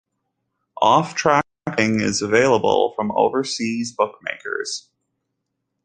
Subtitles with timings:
[0.81, 4.87] Off-track betting is available from overseas bookmakers.